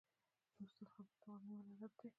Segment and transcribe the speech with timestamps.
[0.57, 2.07] د استاد خبرو ته غوږ نیول ادب دی.